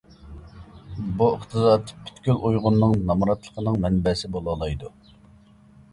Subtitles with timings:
[1.19, 4.91] بۇ ئىقتىساد پۈتكۈل ئۇيغۇرنىڭ نامراتلىقىنىڭ مەنبەسى بولالايدۇ.